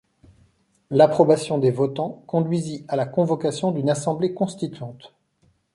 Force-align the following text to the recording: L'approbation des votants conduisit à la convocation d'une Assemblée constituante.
L'approbation 0.89 1.59
des 1.59 1.69
votants 1.69 2.23
conduisit 2.25 2.85
à 2.87 2.95
la 2.95 3.05
convocation 3.05 3.69
d'une 3.71 3.87
Assemblée 3.91 4.33
constituante. 4.33 5.13